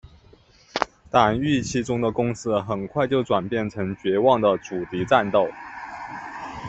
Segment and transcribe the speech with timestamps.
[1.11, 5.47] 但预期中的攻势很快就转变成绝望的阻敌战斗。